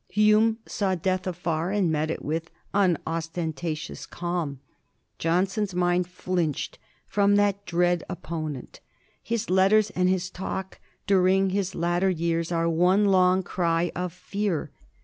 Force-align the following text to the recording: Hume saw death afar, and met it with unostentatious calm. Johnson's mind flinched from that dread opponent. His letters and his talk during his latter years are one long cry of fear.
Hume 0.09 0.57
saw 0.65 0.95
death 0.95 1.27
afar, 1.27 1.69
and 1.69 1.91
met 1.91 2.09
it 2.09 2.25
with 2.25 2.49
unostentatious 2.73 4.07
calm. 4.07 4.59
Johnson's 5.19 5.75
mind 5.75 6.07
flinched 6.07 6.79
from 7.05 7.35
that 7.35 7.63
dread 7.67 8.03
opponent. 8.09 8.79
His 9.21 9.51
letters 9.51 9.91
and 9.91 10.09
his 10.09 10.31
talk 10.31 10.79
during 11.05 11.51
his 11.51 11.75
latter 11.75 12.09
years 12.09 12.51
are 12.51 12.67
one 12.67 13.05
long 13.05 13.43
cry 13.43 13.91
of 13.95 14.11
fear. 14.11 14.71